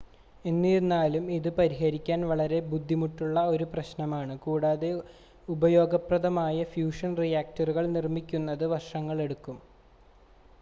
എന്നിരുന്നാലും 0.45 1.25
ഇത് 1.33 1.49
പരിഹരിക്കാൻ 1.57 2.21
വളരെ 2.25 2.59
ബുദ്ധിമുട്ടുള്ള 2.69 3.43
ഒരു 3.51 3.65
പ്രശ്നമാണ് 3.73 4.35
കൂടാതെ 4.45 4.89
ഉപയോഗപ്രദമായ 5.47 6.65
ഫ്യൂഷൻ 6.73 7.13
റിയാക്ടറുകൾ 7.17 7.85
നിർമ്മിക്കുന്നതിന് 7.95 8.71
വർഷങ്ങൾ 8.75 9.19
എടുക്കും 9.21 9.59